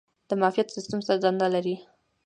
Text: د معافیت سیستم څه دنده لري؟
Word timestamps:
د 0.29 0.31
معافیت 0.39 0.67
سیستم 0.75 0.99
څه 1.07 1.13
دنده 1.23 1.47
لري؟ 1.55 1.75